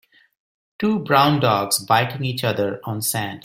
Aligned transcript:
Two 0.79 0.97
brown 0.97 1.39
dogs 1.41 1.77
biting 1.77 2.25
each 2.25 2.43
other 2.43 2.81
on 2.85 3.03
sand. 3.03 3.39